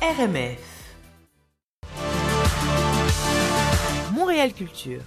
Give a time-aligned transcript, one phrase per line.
[0.00, 0.58] RMF.
[4.14, 5.00] Montréal Culture.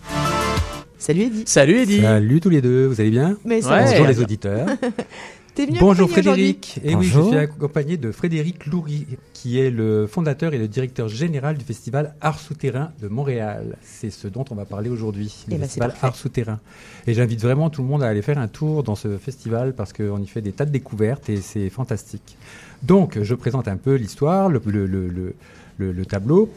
[0.97, 1.44] Salut Eddy.
[1.46, 2.02] Salut Eddy.
[2.02, 3.38] Salut tous les deux, vous allez bien?
[3.46, 3.85] Mais Ouais.
[3.85, 4.67] Bonjour les auditeurs.
[5.53, 6.79] T'es venu Bonjour Frédéric.
[6.83, 11.09] Et oui, je suis accompagné de Frédéric Loury, qui est le fondateur et le directeur
[11.09, 13.75] général du festival Art Souterrain de Montréal.
[13.81, 15.93] C'est ce dont on va parler aujourd'hui, Eh le ben, c'est festival.
[16.02, 16.59] Art Souterrain.
[17.05, 19.91] Et j'invite vraiment tout le monde à aller faire un tour dans ce festival parce
[19.91, 22.38] qu'on y fait des tas de découvertes et c'est fantastique.
[22.81, 25.36] Donc, je présente un peu l'histoire, le, le- le- le-
[25.77, 26.49] le- le tableau.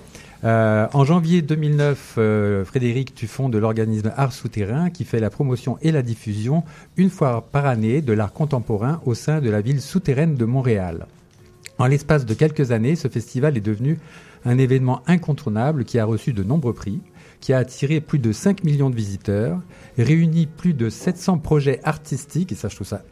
[0.45, 5.79] Euh, en janvier 2009, euh, Frédéric, tu fondes l'organisme Art Souterrain qui fait la promotion
[5.81, 6.65] et la diffusion
[6.97, 11.07] une fois par année de l'art contemporain au sein de la ville souterraine de Montréal.
[11.79, 13.99] En l'espace de quelques années, ce festival est devenu
[14.45, 17.01] un événement incontournable qui a reçu de nombreux prix,
[17.41, 19.61] qui a attiré plus de 5 millions de visiteurs,
[19.99, 23.03] réuni plus de 700 projets artistiques, et ça je trouve ça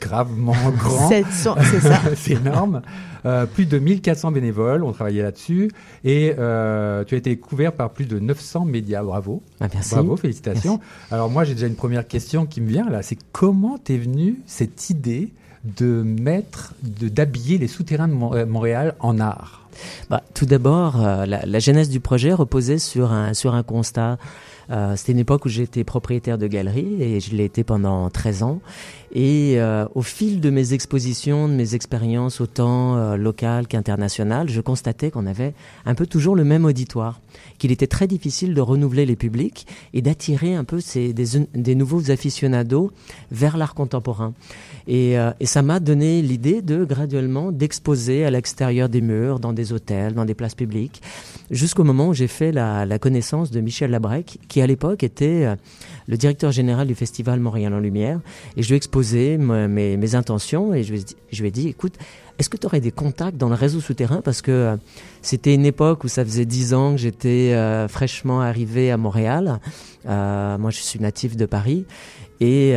[0.00, 1.08] gravement grand.
[1.08, 2.00] 700, c'est ça.
[2.16, 2.82] c'est énorme.
[3.24, 5.70] Euh, plus de 1400 bénévoles ont travaillé là-dessus
[6.04, 9.02] et euh, tu as été couvert par plus de 900 médias.
[9.02, 9.42] Bravo.
[9.60, 9.94] Ah, merci.
[9.94, 10.80] Bravo, félicitations.
[11.10, 14.36] Alors moi j'ai déjà une première question qui me vient là, c'est comment t'es venue
[14.46, 15.32] cette idée
[15.64, 19.65] de mettre, de d'habiller les souterrains de euh, Montréal en art?
[20.10, 24.18] Bah, tout d'abord, euh, la, la genèse du projet reposait sur un, sur un constat.
[24.70, 28.42] Euh, C'était une époque où j'étais propriétaire de galerie et je l'ai été pendant 13
[28.42, 28.60] ans.
[29.14, 34.60] Et euh, au fil de mes expositions, de mes expériences autant euh, locales qu'internationales, je
[34.60, 35.54] constatais qu'on avait
[35.84, 37.20] un peu toujours le même auditoire,
[37.58, 41.74] qu'il était très difficile de renouveler les publics et d'attirer un peu ces, des, des
[41.76, 42.90] nouveaux aficionados
[43.30, 44.34] vers l'art contemporain.
[44.88, 49.52] Et, euh, et ça m'a donné l'idée de graduellement d'exposer à l'extérieur des murs, dans
[49.52, 51.02] des hôtels, dans des places publiques,
[51.50, 55.56] jusqu'au moment où j'ai fait la, connaissance de Michel Labrec, qui à l'époque était euh,
[56.08, 58.20] le directeur général du festival Montréal en Lumière.
[58.56, 61.94] Et je lui ai exposé me- mes, intentions et je lui ai dit, écoute,
[62.38, 64.20] est-ce que tu aurais des contacts dans le réseau souterrain?
[64.22, 64.76] Parce que euh,
[65.22, 69.60] c'était une époque où ça faisait dix ans que j'étais euh, fraîchement arrivé à Montréal.
[70.04, 71.84] Moi, je suis natif de Paris.
[72.40, 72.74] Et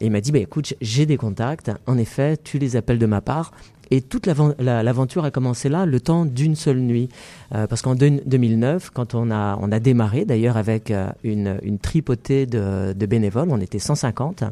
[0.00, 1.70] il m'a dit, bah, écoute, j'ai des contacts.
[1.86, 3.52] En effet, tu les appelles de ma part.
[3.94, 7.10] Et toute l'aven- la- l'aventure a commencé là, le temps d'une seule nuit.
[7.54, 11.58] Euh, parce qu'en deux- 2009, quand on a, on a démarré, d'ailleurs avec euh, une,
[11.62, 14.44] une tripotée de, de bénévoles, on était 150,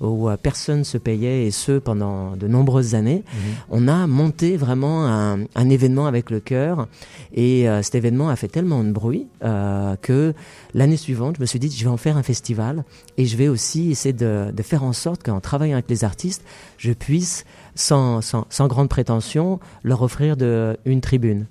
[0.00, 3.22] où euh, personne se payait, et ce pendant de nombreuses années,
[3.70, 6.88] on a monté vraiment un, un événement avec le cœur.
[7.32, 10.34] Et euh, cet événement a fait tellement de bruit euh, que
[10.74, 12.82] l'année suivante, je me suis dit, je vais en faire un festival.
[13.18, 16.42] Et je vais aussi essayer de, de faire en sorte qu'en travaillant avec les artistes,
[16.76, 17.44] je puisse,
[17.74, 21.46] sans, sans, sans grande prétention, leur offrir de, une tribune.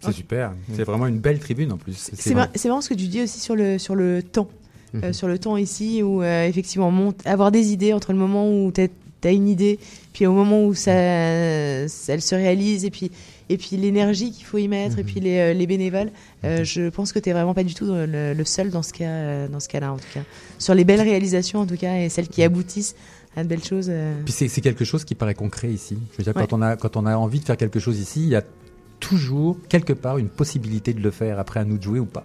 [0.00, 0.52] C'est super.
[0.74, 2.10] C'est vraiment une belle tribune en plus.
[2.14, 4.48] C'est marrant ce que tu dis aussi sur le, sur le temps.
[4.94, 5.12] Euh, Mhm.
[5.12, 8.72] sur le temps ici, où euh, effectivement, monte, avoir des idées entre le moment où
[8.72, 8.88] tu
[9.24, 9.78] as une idée,
[10.14, 10.92] puis au moment où ça,
[11.88, 13.10] ça- elle se réalise, et puis,
[13.50, 16.10] et puis l'énergie qu'il faut y mettre, et puis les, euh, les bénévoles.
[16.44, 19.04] Euh, je pense que tu vraiment pas du tout le, le seul dans ce cas,
[19.04, 20.22] euh, dans ce cas-là, en tout cas.
[20.58, 22.94] Sur les belles réalisations, en tout cas, et celles qui aboutissent
[23.38, 23.86] à de belles choses.
[23.88, 24.20] euh.
[24.24, 25.98] Puis c'est quelque chose qui paraît concret ici.
[26.12, 26.46] Je veux dire, Ouais.
[26.46, 28.42] quand, on a, quand on a envie de faire quelque chose ici, il y a
[29.00, 31.38] toujours, quelque part, une possibilité de le faire.
[31.38, 32.24] Après, à nous de jouer ou pas.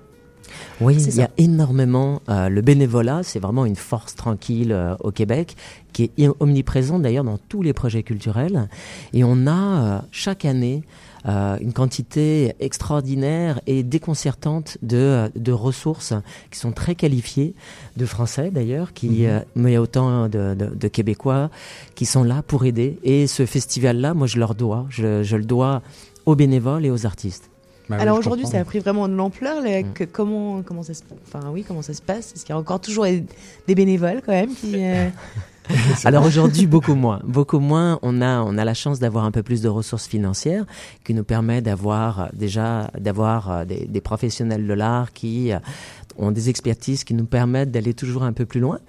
[0.82, 2.22] Oui, il y a énormément.
[2.30, 5.56] euh, le bénévolat, c'est vraiment une force tranquille euh, au Québec,
[5.94, 8.68] qui est omniprésente d'ailleurs dans tous les projets culturels.
[9.14, 9.52] Et on a
[9.98, 10.84] euh, chaque année
[11.26, 16.14] euh, une quantité extraordinaire et déconcertante de, de ressources
[16.52, 17.56] qui sont très qualifiées,
[17.98, 21.50] de Français d'ailleurs, qui euh, mais autant de, de, de Québécois
[21.96, 23.00] qui sont là pour aider.
[23.04, 24.86] Et ce festival-là, moi, je leur dois.
[24.90, 25.82] Je, je le dois
[26.26, 27.50] aux bénévoles et aux artistes.
[27.98, 29.62] Bah Alors aujourd'hui, ça a pris vraiment de l'ampleur.
[29.62, 29.94] là, Mm.
[29.94, 32.34] que- comment, comment ça se, enfin oui, comment ça se passe?
[32.34, 35.08] Est-ce qu'il y a encore toujours des bénévoles quand même qui euh,
[36.04, 37.22] Alors aujourd'hui, beaucoup moins.
[37.24, 37.98] Beaucoup moins.
[38.02, 40.66] On a, on a la chance d'avoir un peu plus de ressources financières
[41.06, 45.60] qui nous permet d'avoir déjà d'avoir euh, des, des professionnels de l'art qui euh,
[46.18, 48.80] ont des expertises qui nous permettent d'aller toujours un peu plus loin.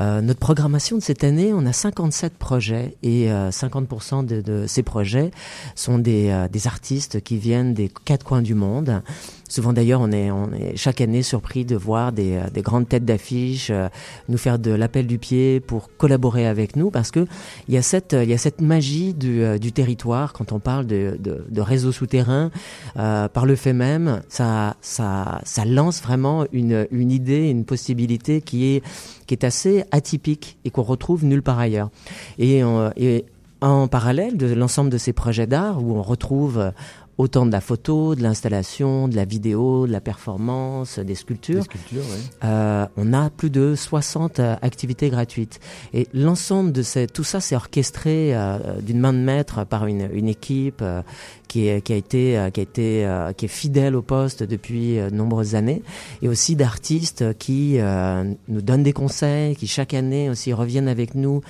[0.00, 4.66] Euh, notre programmation de cette année, on a 57 projets et euh, 50% de, de
[4.66, 5.30] ces projets
[5.74, 9.02] sont des, euh, des artistes qui viennent des quatre coins du monde.
[9.48, 12.86] Souvent d'ailleurs, on est, on est chaque année surpris de voir des, euh, des grandes
[12.86, 13.88] têtes d'affiche euh,
[14.28, 17.26] nous faire de l'appel du pied pour collaborer avec nous parce que
[17.66, 20.60] il y a cette, il y a cette magie du, euh, du territoire quand on
[20.60, 22.50] parle de, de, de réseau souterrain.
[22.98, 28.40] Euh, par le fait même, ça, ça, ça lance vraiment une, une idée, une possibilité
[28.40, 28.82] qui est,
[29.26, 31.90] qui est assez atypique et qu'on retrouve nulle part ailleurs.
[32.38, 32.62] Et,
[32.96, 33.24] et
[33.60, 36.72] en parallèle de l'ensemble de ces projets d'art où on retrouve
[37.18, 41.56] autant de la photo, de l'installation, de la vidéo, de la performance, des sculptures.
[41.56, 42.20] Des sculptures, oui.
[42.44, 45.58] Euh, on a plus de 60 euh, activités gratuites.
[45.92, 50.08] Et l'ensemble de ces, tout ça, c'est orchestré euh, d'une main de maître par une,
[50.12, 51.02] une équipe euh,
[51.48, 54.42] qui, est, qui a été, euh, qui a été, euh, qui est fidèle au poste
[54.44, 55.82] depuis euh, de nombreuses années,
[56.22, 61.14] et aussi d'artistes qui euh, nous donnent des conseils, qui chaque année aussi reviennent avec
[61.14, 61.40] nous.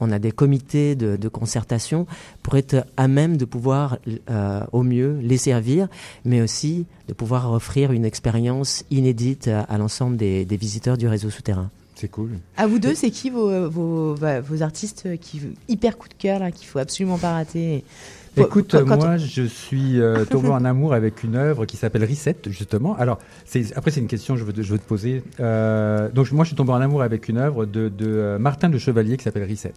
[0.00, 2.06] On a des comités de, de concertation
[2.42, 3.98] pour être à même de pouvoir
[4.30, 5.88] euh, au mieux les servir,
[6.24, 11.08] mais aussi de pouvoir offrir une expérience inédite à, à l'ensemble des, des visiteurs du
[11.08, 11.70] réseau souterrain.
[11.94, 12.32] C'est cool.
[12.58, 16.50] À vous deux, c'est qui vos, vos, vos artistes qui hyper coup de cœur là
[16.50, 17.84] qu'il faut absolument pas rater
[18.36, 22.04] Écoute, Quand- quand moi, je suis euh, tombé en amour avec une œuvre qui s'appelle
[22.04, 22.94] Reset, justement.
[22.96, 23.18] Alors,
[23.74, 25.22] après, c'est une question que je veux, te- je veux te poser.
[25.40, 28.68] Euh, donc, moi, je suis tombé en amour avec une œuvre de, de euh, Martin
[28.68, 29.72] de Chevalier qui s'appelle Reset.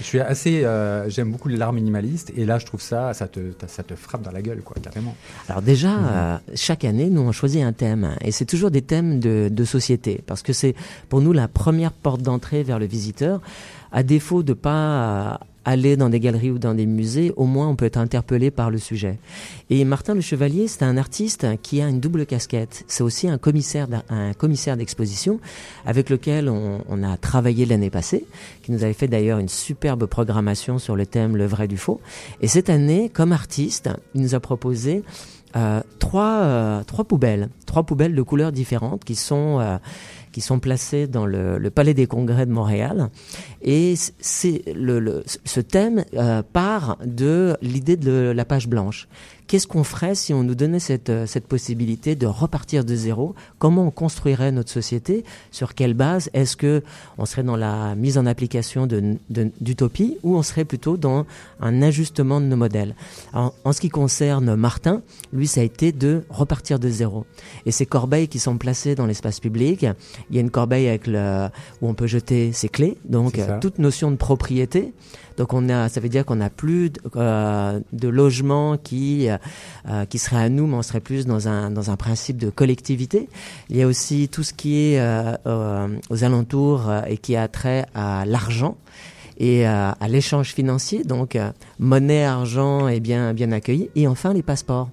[0.00, 3.40] Je suis assez, euh, j'aime beaucoup l'art minimaliste, et là, je trouve ça, ça te,
[3.66, 5.14] ça te frappe dans la gueule, quoi, carrément.
[5.48, 6.06] Alors déjà, Mhm.
[6.08, 9.64] euh, chaque année, nous on choisit un thème, et c'est toujours des thèmes de, de
[9.64, 10.74] société, parce que c'est
[11.08, 13.40] pour nous la première porte d'entrée vers le visiteur.
[13.92, 15.34] À défaut de pas euh,
[15.66, 18.70] aller dans des galeries ou dans des musées, au moins on peut être interpellé par
[18.70, 19.18] le sujet.
[19.68, 22.84] Et Martin Le Chevalier, c'est un artiste qui a une double casquette.
[22.86, 23.88] C'est aussi un commissaire,
[24.76, 25.40] d'exposition
[25.84, 28.24] avec lequel on, a travaillé l'année passée,
[28.62, 32.00] qui nous avait fait d'ailleurs une superbe programmation sur le thème le vrai du faux.
[32.40, 35.02] Et cette année, comme artiste, il nous a proposé
[35.56, 39.78] euh, trois, euh, trois poubelles, trois poubelles de couleurs différentes qui sont euh,
[40.36, 43.08] qui sont placées dans le, Palais des Congrès de Montréal.
[43.62, 49.08] Et c'est ce thème euh, part de l'idée de la page blanche.
[49.46, 53.34] Qu'est-ce qu'on ferait si on nous donnait cette, euh, cette possibilité de repartir de zéro?
[53.60, 55.24] Comment on construirait notre société?
[55.52, 56.30] Sur quelle base?
[56.32, 56.82] Est-ce que
[57.16, 61.26] on serait dans la mise en application de- de- d'utopie ou on serait plutôt dans
[61.60, 62.96] un ajustement de nos modèles?
[63.34, 65.02] En, en ce qui concerne Martin,
[65.32, 67.24] lui, ça a été de repartir de zéro.
[67.66, 69.86] Et ces corbeilles qui sont placées dans l'espace public,
[70.30, 71.46] il y a une corbeille avec le,
[71.80, 74.92] où on peut jeter ses clés, donc euh, toute notion de propriété.
[75.36, 79.36] Donc on a, ça veut dire qu'on n'a plus de, euh, de logement qui euh,
[79.88, 82.50] euh, qui serait à nous, mais on serait plus dans un dans un principe de
[82.50, 83.28] collectivité.
[83.70, 87.36] Il y a aussi tout ce qui est euh, euh, aux alentours euh, et qui
[87.36, 88.76] a trait à l'argent
[89.38, 91.36] et à l'échange financier, donc
[91.78, 93.90] monnaie, argent est bien bien accueilli.
[93.96, 94.88] Et enfin les passeports.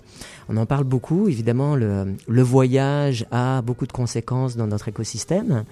[0.49, 5.63] On en parle beaucoup, évidemment, le, le voyage a beaucoup de conséquences dans notre écosystème.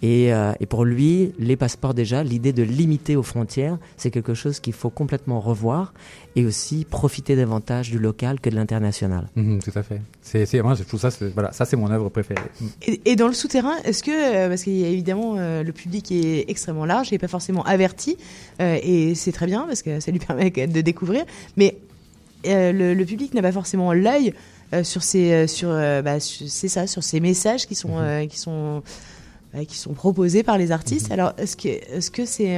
[0.00, 4.34] Et, euh, et pour lui, les passeports déjà, l'idée de limiter aux frontières, c'est quelque
[4.34, 5.92] chose qu'il faut complètement revoir
[6.36, 9.28] et aussi profiter davantage du local que de l'international.
[9.34, 10.00] Mhm, tout à fait.
[10.22, 12.40] C'est, c'est, moi, je trouve ça, c'est- voilà, ça, c'est mon œuvre préférée.
[12.86, 15.72] Et, et dans le souterrain, est-ce que, euh, parce qu'il y a évidemment euh, le
[15.72, 18.16] public est extrêmement large, il n'est pas forcément averti,
[18.60, 21.24] euh, et c'est très bien parce que ça lui permet de découvrir,
[21.56, 21.76] mais
[22.46, 24.34] euh, le, le public n'a pas forcément l'œil
[24.74, 28.28] euh, sur ces, euh, sur, bah, c'est ça, sur ces messages qui sont, Mhm.
[28.28, 28.82] qui sont,
[29.68, 31.10] qui sont proposés par les artistes.
[31.12, 32.56] Alors, est-ce que, est-ce que c'est,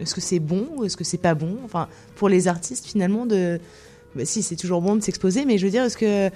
[0.00, 1.58] est-ce que c'est bon ou est-ce que c'est pas bon?
[1.64, 3.60] Enfin, pour les artistes finalement de
[4.14, 6.30] bah, si, c'est toujours bon de s'exposer, mais je veux dire, est-ce que euh,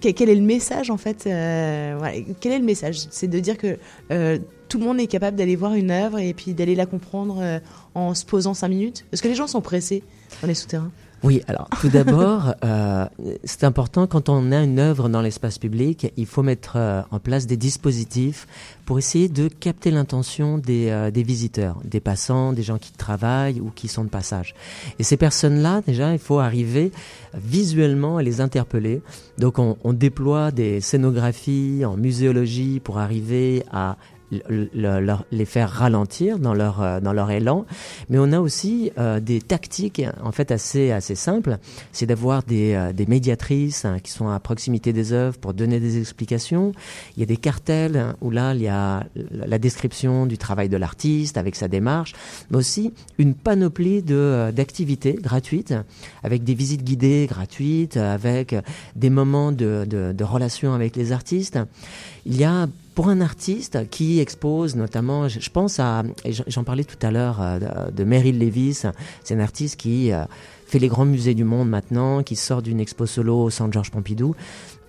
[0.00, 1.98] quel est le message en fait euh,
[2.40, 3.00] Quel est le message?
[3.10, 3.78] C'est de dire que
[4.10, 4.38] euh,
[4.68, 7.60] tout le monde est capable d'aller voir une œuvre et puis d'aller la comprendre
[7.94, 9.04] en se posant cinq minutes?
[9.12, 10.02] Est-ce que les gens sont pressés
[10.40, 13.04] dans les souterrains Oui, alors tout d'abord, euh,
[13.44, 17.18] c'est important quand on a une œuvre dans l'espace public, il faut mettre euh, en
[17.18, 18.46] place des dispositifs
[18.86, 23.60] pour essayer de capter l'intention des, euh, des visiteurs, des passants, des gens qui travaillent
[23.60, 24.54] ou qui sont de passage.
[24.98, 26.90] Et ces personnes-là, déjà, il faut arriver
[27.34, 29.02] visuellement à les interpeller.
[29.36, 33.96] Donc on, on déploie des scénographies en muséologie pour arriver à
[34.30, 37.66] le- le- leur- les faire ralentir dans leur euh, dans leur élan.
[38.08, 41.58] Mais on a aussi euh, des tactiques en fait assez assez simples.
[41.92, 45.80] C'est d'avoir des, euh, des médiatrices hein, qui sont à proximité des œuvres pour donner
[45.80, 46.72] des explications.
[47.16, 50.68] Il y a des cartels hein, où là il y a la description du travail
[50.68, 52.14] de l'artiste avec sa démarche
[52.50, 55.74] mais aussi une panoplie de euh, d'activités gratuites
[56.22, 58.54] avec des visites guidées gratuites avec
[58.96, 61.58] des moments de, de, de relation avec les artistes.
[62.26, 66.02] Il y a pour un artiste qui expose notamment, je pense à,
[66.46, 68.82] j'en- parlais tout à l'heure euh, de, Meryl Levis,
[69.24, 70.24] c'est un artiste qui euh,
[70.66, 73.90] fait les grands musées du monde maintenant, qui sort d'une expo solo au Centre Georges
[73.90, 74.34] Pompidou.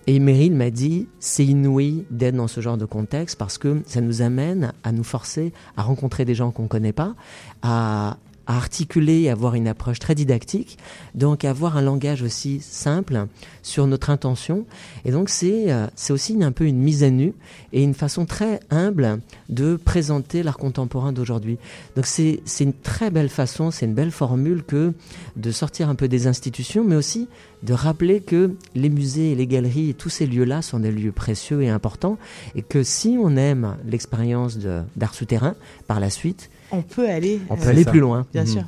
[0.08, 4.00] Et Meryl m'a dit, c'est inouï d'être dans ce genre de contexte parce que ça
[4.00, 7.14] nous amène à nous forcer à rencontrer des gens qu'on connaît pas,
[7.62, 10.78] à à articuler, à avoir une approche très didactique,
[11.14, 13.26] donc avoir un langage aussi simple
[13.62, 14.66] sur notre intention.
[15.04, 17.34] Et donc c'est euh, c'est aussi un peu une mise à nu
[17.72, 21.58] et une façon très humble de présenter l'art contemporain d'aujourd'hui.
[21.96, 24.92] Donc c'est c'est une très belle façon, c'est une belle formule que
[25.36, 27.28] de sortir un peu des institutions, mais aussi
[27.62, 31.12] de rappeler que les musées et les galeries et tous ces lieux-là sont des lieux
[31.12, 32.18] précieux et importants,
[32.54, 34.58] et que si on aime l'expérience
[34.96, 35.54] d'art souterrain,
[35.86, 38.26] par la suite, on peut aller, on peut aller plus loin.
[38.32, 38.64] Bien sûr.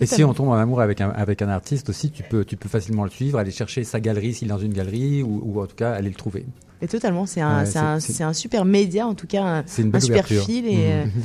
[0.00, 2.56] Et si on tombe en amour avec un, avec un artiste aussi, tu peux, tu
[2.56, 5.60] peux facilement le suivre, aller chercher sa galerie s'il est dans une galerie, ou, ou,
[5.60, 6.46] en tout cas aller le trouver.
[6.80, 10.00] Et totalement, c'est un, ouais, un, un, super média, en tout cas un, une un
[10.00, 10.44] super ouverture.
[10.46, 10.66] fil.
[10.66, 11.10] Et, mmh.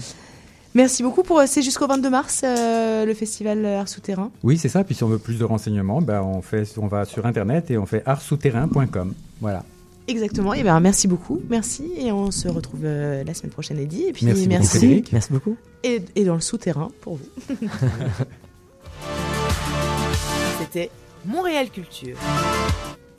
[0.75, 1.41] Merci beaucoup pour.
[1.47, 4.29] C'est jusqu'au 22 mars euh, le festival Art Souterrain.
[4.43, 4.83] Oui, c'est ça.
[4.83, 7.77] Puis si on veut plus de renseignements, ben on fait, on va sur internet et
[7.77, 9.13] on fait artsouterrain.com.
[9.39, 9.63] Voilà.
[10.07, 10.53] Exactement.
[10.53, 14.03] Et ben merci beaucoup, merci et on se retrouve euh, la semaine prochaine, Eddie.
[14.03, 15.57] Et puis merci, merci, beaucoup, merci beaucoup.
[15.83, 17.25] Et, et dans le souterrain pour vous.
[20.59, 20.91] C'était
[21.25, 22.17] Montréal Culture.